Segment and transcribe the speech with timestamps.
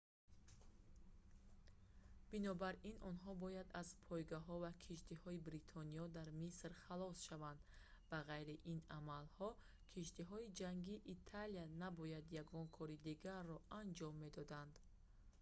[2.31, 7.59] бинобар ин онҳо бояд аз пойгоҳҳо ва киштиҳои бритониё дар миср халос шаванд
[8.09, 9.49] ба ғайри ин амалҳо
[9.93, 14.73] киштиҳои ҷангии италия набояд ягон кори дигарро анҷом медоданд